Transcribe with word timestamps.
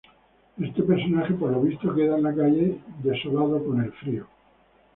Este 0.59 0.81
personaje, 0.81 1.35
por 1.35 1.51
lo 1.51 1.61
visto 1.61 1.93
queda 1.93 2.17
en 2.17 2.23
la 2.23 2.33
calle 2.33 2.79
desolado, 3.03 3.63
con 3.63 3.87
frío. 4.01 4.25